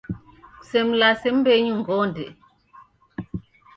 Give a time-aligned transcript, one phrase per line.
[0.57, 2.25] Kusemlase mbenyu ngonde!